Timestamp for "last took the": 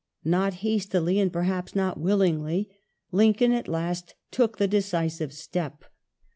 3.67-4.67